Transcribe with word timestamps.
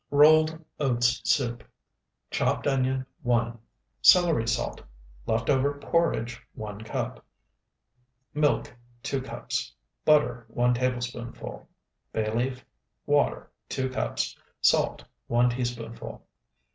ROLLED 0.09 0.65
OATS 0.79 1.21
SOUP 1.31 1.63
Chopped 2.31 2.65
onion, 2.65 3.05
1. 3.21 3.59
Celery 4.01 4.47
salt. 4.47 4.81
Left 5.27 5.47
over 5.47 5.77
porridge, 5.77 6.41
1 6.55 6.81
cup. 6.83 7.23
Milk, 8.33 8.75
2 9.03 9.21
cups. 9.21 9.75
Butter, 10.03 10.45
1 10.47 10.73
tablespoonful. 10.73 11.69
Bay 12.13 12.33
leaf. 12.35 12.65
Water, 13.05 13.51
2 13.69 13.91
cups. 13.91 14.35
Salt, 14.59 15.03
1 15.27 15.51
teaspoonful. 15.51 16.25